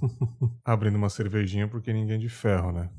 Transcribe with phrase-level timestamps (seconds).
[0.64, 2.90] Abrindo uma cervejinha porque ninguém é de ferro, né?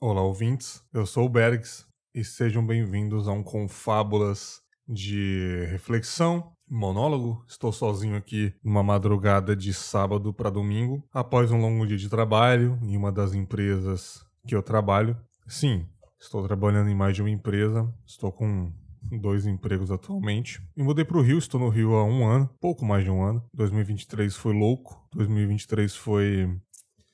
[0.00, 0.82] Olá, ouvintes.
[0.92, 7.44] Eu sou o Bergs e sejam bem-vindos a um Confábulas de reflexão, monólogo.
[7.48, 12.78] Estou sozinho aqui numa madrugada de sábado para domingo, após um longo dia de trabalho
[12.82, 15.16] em uma das empresas que eu trabalho.
[15.46, 15.86] Sim,
[16.20, 17.92] estou trabalhando em mais de uma empresa.
[18.04, 18.72] Estou com
[19.18, 20.62] dois empregos atualmente.
[20.76, 23.22] Me mudei para o Rio, estou no Rio há um ano, pouco mais de um
[23.22, 23.42] ano.
[23.54, 26.48] 2023 foi louco, 2023 foi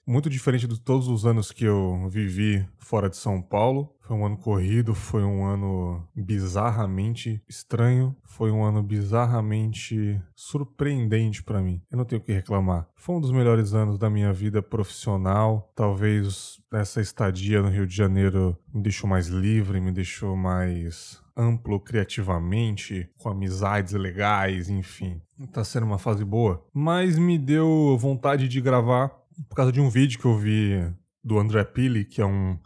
[0.08, 3.94] muito diferente de todos os anos que eu vivi fora de São Paulo.
[4.00, 11.60] Foi um ano corrido, foi um ano bizarramente estranho, foi um ano bizarramente surpreendente para
[11.60, 11.82] mim.
[11.90, 12.88] Eu não tenho o que reclamar.
[12.96, 15.70] Foi um dos melhores anos da minha vida profissional.
[15.76, 21.78] Talvez essa estadia no Rio de Janeiro me deixou mais livre, me deixou mais amplo
[21.78, 25.22] criativamente, com amizades legais, enfim.
[25.52, 29.10] Tá sendo uma fase boa, mas me deu vontade de gravar
[29.48, 32.58] por causa de um vídeo que eu vi do André Pili, que é um,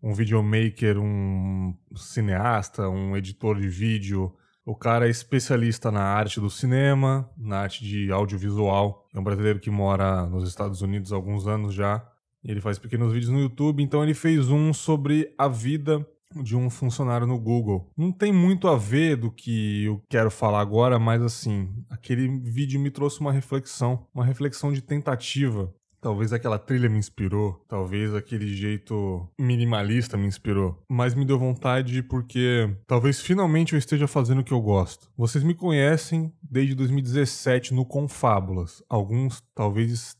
[0.00, 4.32] um videomaker, um cineasta, um editor de vídeo.
[4.64, 9.08] O cara é especialista na arte do cinema, na arte de audiovisual.
[9.12, 12.06] É um brasileiro que mora nos Estados Unidos há alguns anos já.
[12.44, 16.70] Ele faz pequenos vídeos no YouTube, então ele fez um sobre a vida de um
[16.70, 17.90] funcionário no Google.
[17.96, 22.80] Não tem muito a ver do que eu quero falar agora, mas assim, aquele vídeo
[22.80, 28.48] me trouxe uma reflexão, uma reflexão de tentativa Talvez aquela trilha me inspirou, talvez aquele
[28.56, 34.44] jeito minimalista me inspirou, mas me deu vontade porque talvez finalmente eu esteja fazendo o
[34.44, 35.10] que eu gosto.
[35.14, 38.82] Vocês me conhecem desde 2017 no Confábulas.
[38.88, 40.16] Alguns talvez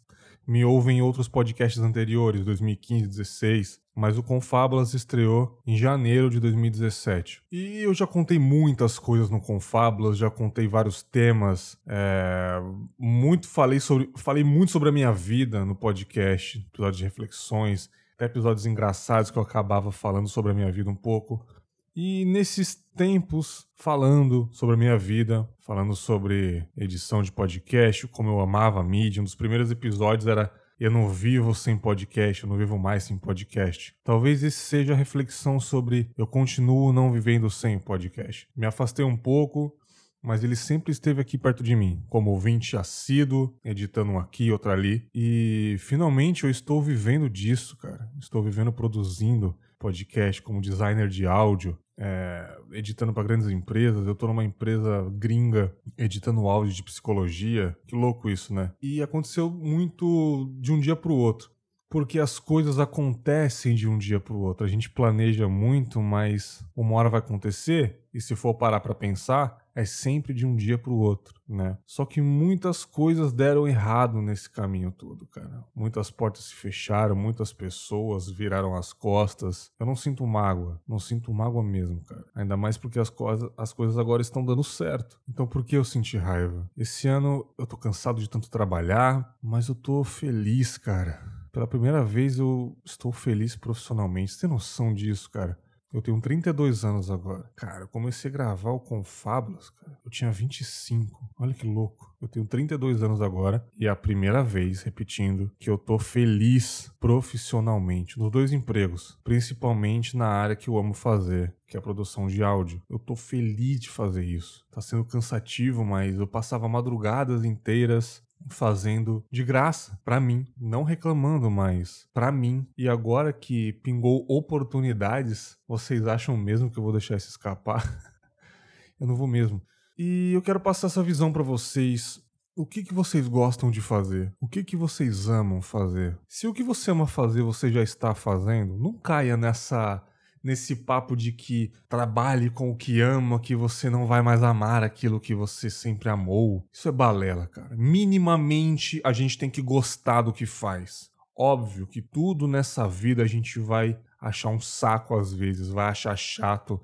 [0.47, 6.41] me ouvem em outros podcasts anteriores, 2015, 2016 mas o Confábulas estreou em janeiro de
[6.41, 7.43] 2017.
[7.53, 12.59] E eu já contei muitas coisas no Confábulas, já contei vários temas, é,
[12.98, 18.25] muito falei sobre, falei muito sobre a minha vida no podcast, episódios de reflexões, até
[18.25, 21.47] episódios engraçados que eu acabava falando sobre a minha vida um pouco.
[21.94, 28.41] E nesses tempos, falando sobre a minha vida, falando sobre edição de podcast, como eu
[28.41, 32.56] amava a mídia, um dos primeiros episódios era eu não vivo sem podcast, eu não
[32.56, 33.94] vivo mais sem podcast.
[34.02, 38.48] Talvez esse seja a reflexão sobre eu continuo não vivendo sem podcast.
[38.56, 39.76] Me afastei um pouco,
[40.22, 44.70] mas ele sempre esteve aqui perto de mim, como ouvinte assíduo, editando um aqui, outro
[44.70, 45.06] ali.
[45.14, 48.10] E finalmente eu estou vivendo disso, cara.
[48.18, 54.06] Estou vivendo produzindo podcast como designer de áudio, é, editando para grandes empresas.
[54.06, 57.76] Eu estou numa empresa gringa editando áudio de psicologia.
[57.86, 58.72] Que louco isso, né?
[58.80, 61.50] E aconteceu muito de um dia para o outro.
[61.88, 64.64] Porque as coisas acontecem de um dia para o outro.
[64.64, 68.04] A gente planeja muito, mas uma hora vai acontecer.
[68.14, 71.78] E se for parar para pensar, é sempre de um dia para o outro, né?
[71.86, 75.64] Só que muitas coisas deram errado nesse caminho todo, cara.
[75.75, 79.70] Muitas portas se fecharam, muitas pessoas viraram as costas.
[79.78, 82.25] Eu não sinto mágoa, não sinto mágoa mesmo, cara.
[82.34, 85.20] Ainda mais porque as, coisas, as coisas agora estão dando certo.
[85.28, 86.69] Então por que eu senti raiva?
[86.76, 91.41] Esse ano eu tô cansado de tanto trabalhar, mas eu tô feliz, cara.
[91.53, 94.32] Pela primeira vez eu estou feliz profissionalmente.
[94.32, 95.59] Você tem noção disso, cara?
[95.93, 97.51] Eu tenho 32 anos agora.
[97.56, 99.99] Cara, eu comecei a gravar o Confábulas, cara.
[100.05, 101.28] Eu tinha 25.
[101.39, 102.15] Olha que louco.
[102.23, 106.93] Eu tenho 32 anos agora e é a primeira vez, repetindo, que eu tô feliz
[107.01, 112.28] profissionalmente nos dois empregos, principalmente na área que eu amo fazer, que é a produção
[112.28, 112.81] de áudio.
[112.89, 114.65] Eu tô feliz de fazer isso.
[114.71, 121.51] Tá sendo cansativo, mas eu passava madrugadas inteiras fazendo de graça para mim, não reclamando
[121.51, 122.67] mais para mim.
[122.77, 127.84] E agora que pingou oportunidades, vocês acham mesmo que eu vou deixar isso escapar?
[128.99, 129.62] eu não vou mesmo.
[129.99, 132.21] E eu quero passar essa visão para vocês.
[132.56, 134.34] O que, que vocês gostam de fazer?
[134.41, 136.19] O que, que vocês amam fazer?
[136.28, 140.03] Se o que você ama fazer você já está fazendo, não caia nessa
[140.43, 144.83] nesse papo de que trabalhe com o que ama, que você não vai mais amar
[144.83, 146.66] aquilo que você sempre amou.
[146.72, 147.77] Isso é balela, cara.
[147.77, 151.10] Minimamente a gente tem que gostar do que faz.
[151.37, 156.16] Óbvio que tudo nessa vida a gente vai achar um saco às vezes, vai achar
[156.16, 156.81] chato.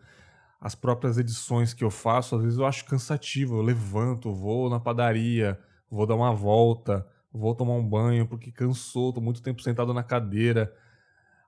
[0.61, 3.57] As próprias edições que eu faço, às vezes eu acho cansativo.
[3.57, 5.59] Eu levanto, vou na padaria,
[5.91, 10.03] vou dar uma volta, vou tomar um banho porque cansou, tô muito tempo sentado na
[10.03, 10.73] cadeira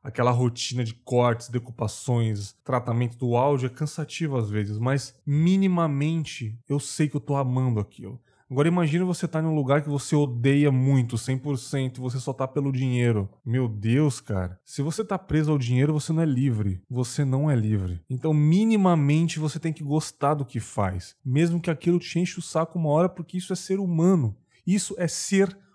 [0.03, 6.81] aquela rotina de cortes, decupações, tratamento do áudio é cansativo às vezes, mas minimamente eu
[6.81, 8.21] sei que eu tô amando aquilo.
[8.51, 12.33] Agora imagina você estar tá em um lugar que você odeia muito, 100%, você só
[12.33, 13.29] tá pelo dinheiro.
[13.45, 14.59] Meu Deus, cara.
[14.65, 16.81] Se você tá preso ao dinheiro, você não é livre.
[16.89, 18.01] Você não é livre.
[18.09, 21.15] Então, minimamente, você tem que gostar do que faz.
[21.23, 24.35] Mesmo que aquilo te enche o saco uma hora, porque isso é ser humano.
[24.67, 25.68] Isso é ser humano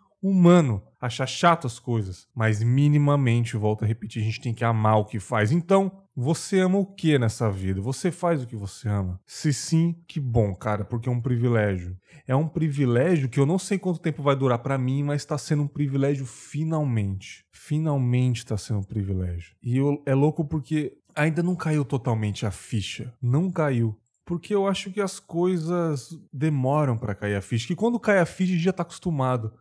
[1.01, 5.05] achar chato as coisas, mas minimamente, volto a repetir, a gente tem que amar o
[5.05, 5.51] que faz.
[5.51, 7.81] Então, você ama o que nessa vida?
[7.81, 9.19] Você faz o que você ama?
[9.25, 11.97] Se sim, que bom, cara, porque é um privilégio.
[12.25, 15.37] É um privilégio que eu não sei quanto tempo vai durar para mim, mas está
[15.37, 17.45] sendo um privilégio finalmente.
[17.51, 19.55] Finalmente está sendo um privilégio.
[19.61, 23.13] E eu, é louco porque ainda não caiu totalmente a ficha.
[23.21, 27.67] Não caiu porque eu acho que as coisas demoram para cair a ficha.
[27.67, 29.53] Que quando cai a ficha, já tá acostumado.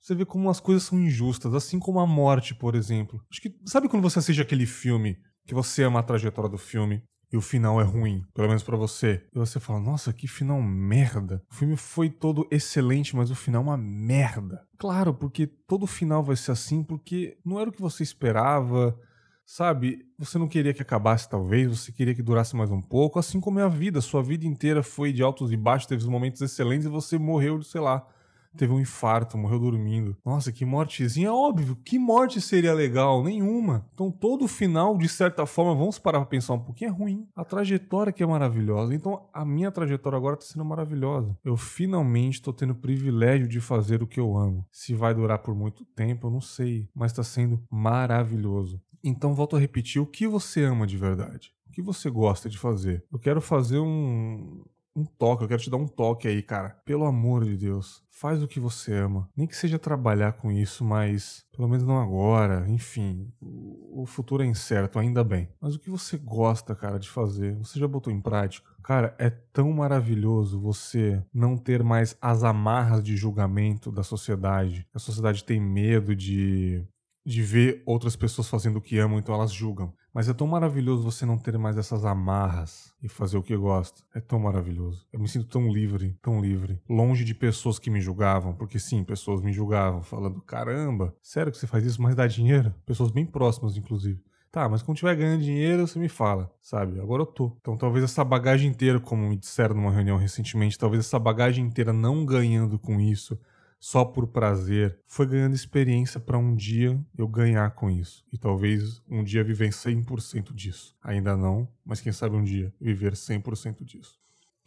[0.00, 3.20] Você vê como as coisas são injustas, assim como a morte, por exemplo.
[3.30, 5.16] Acho que sabe quando você assiste aquele filme
[5.46, 7.02] que você ama a trajetória do filme
[7.32, 9.26] e o final é ruim, pelo menos para você.
[9.34, 11.42] E você fala: "Nossa, que final merda".
[11.50, 14.64] O filme foi todo excelente, mas o final é uma merda.
[14.78, 18.96] Claro, porque todo final vai ser assim porque não era o que você esperava.
[19.48, 23.40] Sabe, você não queria que acabasse, talvez, você queria que durasse mais um pouco, assim
[23.40, 24.00] como é a vida.
[24.00, 27.80] Sua vida inteira foi de altos e baixos, teve momentos excelentes e você morreu, sei
[27.80, 28.04] lá,
[28.56, 30.16] teve um infarto, morreu dormindo.
[30.24, 31.32] Nossa, que mortezinha.
[31.32, 33.22] Óbvio, que morte seria legal?
[33.22, 33.88] Nenhuma.
[33.94, 37.28] Então todo final, de certa forma, vamos parar pra pensar um pouquinho, é ruim.
[37.34, 38.94] A trajetória que é maravilhosa.
[38.94, 41.36] Então a minha trajetória agora tá sendo maravilhosa.
[41.44, 44.66] Eu finalmente tô tendo o privilégio de fazer o que eu amo.
[44.70, 46.88] Se vai durar por muito tempo, eu não sei.
[46.94, 48.80] Mas tá sendo maravilhoso.
[49.02, 51.52] Então volto a repetir, o que você ama de verdade?
[51.68, 53.04] O que você gosta de fazer?
[53.12, 54.64] Eu quero fazer um,
[54.96, 56.70] um toque, eu quero te dar um toque aí, cara.
[56.84, 59.28] Pelo amor de Deus, faz o que você ama.
[59.36, 62.64] Nem que seja trabalhar com isso, mas pelo menos não agora.
[62.68, 65.48] Enfim, o futuro é incerto, ainda bem.
[65.60, 67.54] Mas o que você gosta, cara, de fazer?
[67.56, 68.70] Você já botou em prática?
[68.82, 74.86] Cara, é tão maravilhoso você não ter mais as amarras de julgamento da sociedade.
[74.94, 76.86] A sociedade tem medo de
[77.26, 79.92] de ver outras pessoas fazendo o que amam, então elas julgam.
[80.16, 84.00] Mas é tão maravilhoso você não ter mais essas amarras e fazer o que gosta.
[84.14, 85.06] É tão maravilhoso.
[85.12, 86.80] Eu me sinto tão livre, tão livre.
[86.88, 91.58] Longe de pessoas que me julgavam, porque sim, pessoas me julgavam, falando: caramba, sério que
[91.58, 92.74] você faz isso, mas dá dinheiro?
[92.86, 94.18] Pessoas bem próximas, inclusive.
[94.50, 96.98] Tá, mas quando tiver ganhando dinheiro, você me fala, sabe?
[96.98, 97.54] Agora eu tô.
[97.60, 101.92] Então talvez essa bagagem inteira, como me disseram numa reunião recentemente, talvez essa bagagem inteira
[101.92, 103.38] não ganhando com isso,
[103.86, 108.24] só por prazer, foi ganhando experiência para um dia eu ganhar com isso.
[108.32, 110.96] E talvez um dia viver 100% disso.
[111.00, 114.18] Ainda não, mas quem sabe um dia viver 100% disso.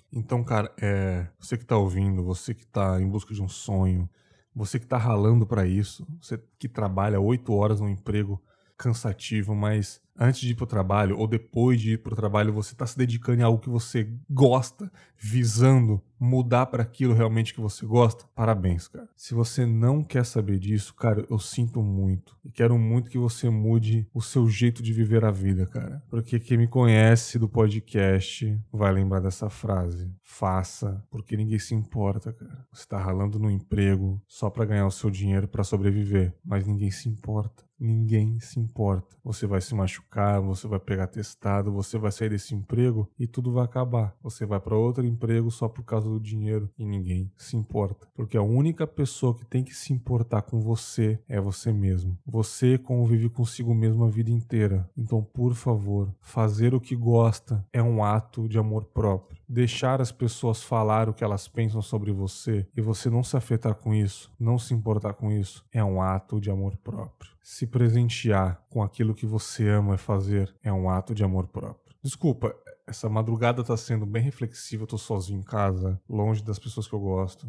[0.09, 4.09] Então, cara, é, você que tá ouvindo, você que tá em busca de um sonho,
[4.55, 8.41] você que tá ralando para isso, você que trabalha oito horas no emprego
[8.77, 12.87] cansativo, mas antes de ir pro trabalho ou depois de ir pro trabalho, você está
[12.87, 18.25] se dedicando a algo que você gosta, visando mudar para aquilo realmente que você gosta,
[18.35, 19.07] parabéns, cara.
[19.15, 22.37] Se você não quer saber disso, cara, eu sinto muito.
[22.43, 26.03] E quero muito que você mude o seu jeito de viver a vida, cara.
[26.09, 30.11] Porque quem me conhece do podcast vai lembrar dessa frase.
[30.23, 32.67] Faça, porque ninguém se importa, cara.
[32.71, 36.91] Você tá ralando no emprego só para ganhar o seu dinheiro para sobreviver, mas ninguém
[36.91, 37.69] se importa.
[37.79, 39.15] Ninguém se importa.
[39.23, 43.53] Você vai se machucar, você vai pegar testado, você vai sair desse emprego e tudo
[43.53, 44.13] vai acabar.
[44.21, 48.07] Você vai para outro emprego só por causa do dinheiro e ninguém se importa.
[48.15, 52.17] Porque a única pessoa que tem que se importar com você é você mesmo.
[52.25, 54.89] Você convive consigo mesmo a vida inteira.
[54.97, 59.39] Então, por favor, fazer o que gosta é um ato de amor próprio.
[59.47, 63.75] Deixar as pessoas falar o que elas pensam sobre você e você não se afetar
[63.75, 67.31] com isso, não se importar com isso, é um ato de amor próprio.
[67.41, 71.95] Se presentear com aquilo que você ama fazer é um ato de amor próprio.
[72.01, 72.55] Desculpa,
[72.89, 76.93] essa madrugada tá sendo bem reflexiva, eu tô sozinho em casa, longe das pessoas que
[76.93, 77.47] eu gosto,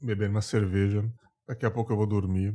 [0.00, 1.04] bebendo uma cerveja.
[1.46, 2.54] Daqui a pouco eu vou dormir.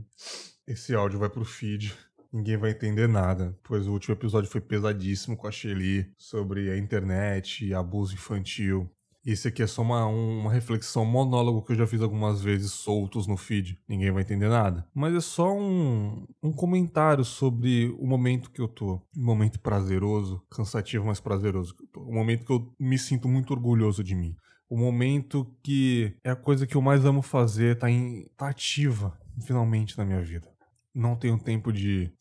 [0.65, 1.95] Esse áudio vai pro feed.
[2.31, 6.77] Ninguém vai entender nada, pois o último episódio foi pesadíssimo com a Shelly sobre a
[6.77, 8.89] internet e abuso infantil.
[9.25, 12.71] Esse aqui é só uma, uma reflexão, um monólogo que eu já fiz algumas vezes
[12.71, 13.77] soltos no feed.
[13.87, 14.87] Ninguém vai entender nada.
[14.93, 18.95] Mas é só um, um comentário sobre o momento que eu tô.
[19.15, 22.01] Um momento prazeroso, cansativo, mas prazeroso que eu tô.
[22.01, 24.35] Um momento que eu me sinto muito orgulhoso de mim.
[24.69, 29.19] O momento que é a coisa que eu mais amo fazer, tá, em, tá ativa,
[29.45, 30.47] finalmente, na minha vida.
[30.93, 32.11] Não tenho tempo de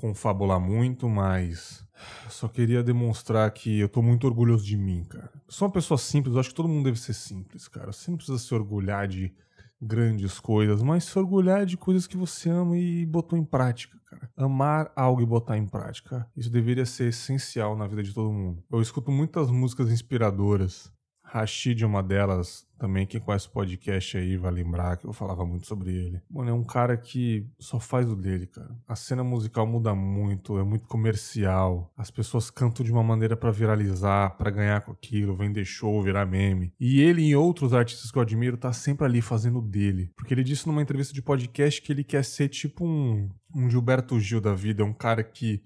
[0.00, 1.84] confabular muito, mas
[2.30, 5.30] só queria demonstrar que eu tô muito orgulhoso de mim, cara.
[5.46, 7.92] sou uma pessoa simples, eu acho que todo mundo deve ser simples, cara.
[7.92, 9.32] Você não precisa se orgulhar de
[9.80, 14.30] grandes coisas, mas se orgulhar de coisas que você ama e botou em prática, cara.
[14.36, 18.62] Amar algo e botar em prática, isso deveria ser essencial na vida de todo mundo.
[18.70, 20.90] Eu escuto muitas músicas inspiradoras
[21.32, 23.06] Rashid é uma delas também.
[23.06, 26.20] Quem conhece o podcast aí vai lembrar que eu falava muito sobre ele.
[26.28, 28.76] Mano, é um cara que só faz o dele, cara.
[28.88, 31.92] A cena musical muda muito, é muito comercial.
[31.96, 36.26] As pessoas cantam de uma maneira para viralizar, para ganhar com aquilo, vender show, virar
[36.26, 36.72] meme.
[36.80, 40.10] E ele e outros artistas que eu admiro tá sempre ali fazendo o dele.
[40.16, 44.18] Porque ele disse numa entrevista de podcast que ele quer ser tipo um, um Gilberto
[44.18, 45.62] Gil da vida, um cara que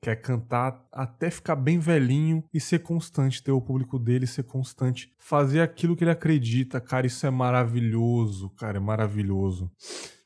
[0.00, 5.12] quer cantar até ficar bem velhinho e ser constante, ter o público dele ser constante,
[5.18, 9.70] fazer aquilo que ele acredita, cara, isso é maravilhoso, cara, é maravilhoso.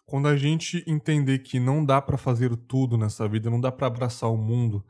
[0.04, 3.86] Quando a gente entender que não dá para fazer tudo nessa vida, não dá para
[3.86, 4.84] abraçar o mundo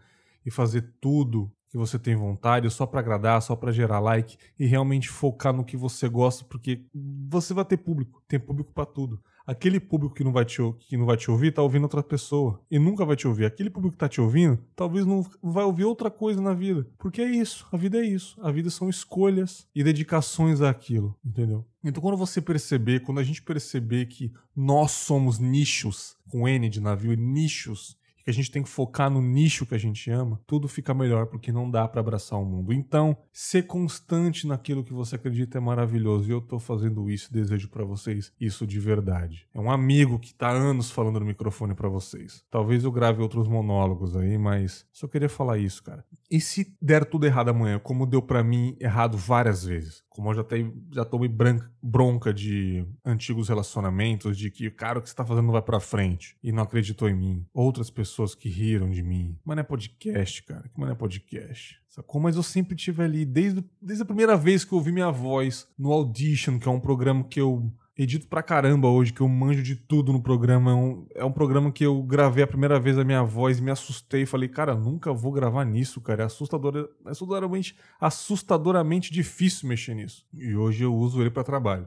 [0.45, 4.67] e fazer tudo que você tem vontade, só para agradar, só para gerar like e
[4.67, 6.85] realmente focar no que você gosta, porque
[7.29, 9.23] você vai ter público, tem público para tudo.
[9.47, 12.61] Aquele público que não vai te que não vai te ouvir tá ouvindo outra pessoa
[12.71, 13.45] e nunca vai te ouvir.
[13.45, 17.23] Aquele público que tá te ouvindo, talvez não vai ouvir outra coisa na vida, porque
[17.23, 18.39] é isso, a vida é isso.
[18.43, 21.65] A vida são escolhas e dedicações àquilo, entendeu?
[21.83, 26.81] Então, quando você perceber, quando a gente perceber que nós somos nichos, com N de
[26.81, 27.97] navio, nichos
[28.31, 31.27] que a gente tem que focar no nicho que a gente ama, tudo fica melhor
[31.27, 32.73] porque não dá para abraçar o mundo.
[32.73, 37.69] Então, ser constante naquilo que você acredita é maravilhoso e eu tô fazendo isso desejo
[37.69, 39.47] para vocês isso de verdade.
[39.53, 42.45] É um amigo que tá anos falando no microfone para vocês.
[42.51, 46.05] Talvez eu grave outros monólogos aí, mas só queria falar isso, cara.
[46.31, 50.05] E se der tudo errado amanhã, como deu para mim errado várias vezes?
[50.21, 51.35] Como eu já, tenho, já tomei
[51.83, 55.81] bronca de antigos relacionamentos, de que, cara, o que você tá fazendo não vai pra
[55.81, 56.37] frente.
[56.43, 57.47] E não acreditou em mim.
[57.55, 59.39] Outras pessoas que riram de mim.
[59.43, 60.69] Mas não é podcast, cara.
[60.69, 61.81] Que não é podcast.
[61.89, 62.21] Sacou?
[62.21, 65.67] Mas eu sempre tive ali, desde, desde a primeira vez que eu ouvi minha voz
[65.79, 69.63] no Audition, que é um programa que eu edito pra caramba hoje, que eu manjo
[69.63, 70.71] de tudo no programa.
[70.71, 73.63] É um, é um programa que eu gravei a primeira vez a minha voz e
[73.63, 74.25] me assustei.
[74.25, 76.23] Falei, cara, nunca vou gravar nisso, cara.
[76.23, 80.27] É assustador, é assustadoramente, assustadoramente difícil mexer nisso.
[80.33, 81.87] E hoje eu uso ele para trabalho.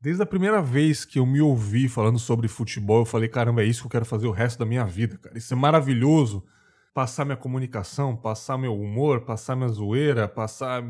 [0.00, 3.64] Desde a primeira vez que eu me ouvi falando sobre futebol, eu falei, caramba, é
[3.64, 5.36] isso que eu quero fazer o resto da minha vida, cara.
[5.36, 6.44] Isso é maravilhoso.
[6.92, 10.84] Passar minha comunicação, passar meu humor, passar minha zoeira, passar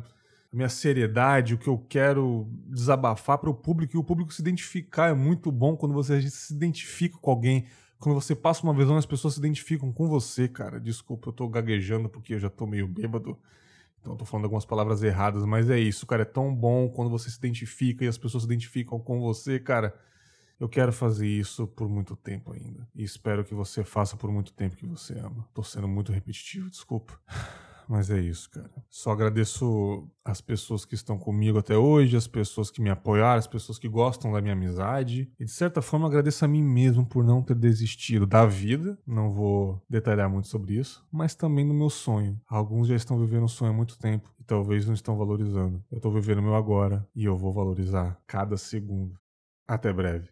[0.52, 4.40] a minha seriedade, o que eu quero desabafar para o público e o público se
[4.40, 5.08] identificar.
[5.10, 7.66] É muito bom quando você se identifica com alguém.
[7.98, 10.80] Quando você passa uma visão, as pessoas se identificam com você, cara.
[10.80, 13.38] Desculpa, eu tô gaguejando porque eu já tô meio bêbado.
[14.00, 16.22] Então eu tô falando algumas palavras erradas, mas é isso, cara.
[16.22, 19.94] É tão bom quando você se identifica e as pessoas se identificam com você, cara.
[20.58, 22.88] Eu quero fazer isso por muito tempo ainda.
[22.94, 25.46] E espero que você faça por muito tempo que você ama.
[25.52, 27.20] Tô sendo muito repetitivo, desculpa.
[27.88, 28.70] Mas é isso, cara.
[28.90, 33.46] Só agradeço as pessoas que estão comigo até hoje, as pessoas que me apoiaram, as
[33.46, 35.32] pessoas que gostam da minha amizade.
[35.40, 38.98] E de certa forma agradeço a mim mesmo por não ter desistido da vida.
[39.06, 42.38] Não vou detalhar muito sobre isso, mas também do meu sonho.
[42.46, 45.82] Alguns já estão vivendo o sonho há muito tempo e talvez não estão valorizando.
[45.90, 49.18] Eu estou vivendo o meu agora e eu vou valorizar cada segundo.
[49.66, 50.28] Até breve.